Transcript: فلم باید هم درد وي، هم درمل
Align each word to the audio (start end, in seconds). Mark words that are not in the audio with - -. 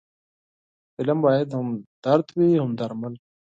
فلم 0.93 1.17
باید 1.25 1.49
هم 1.57 1.67
درد 2.03 2.27
وي، 2.37 2.49
هم 2.63 2.71
درمل 2.79 3.13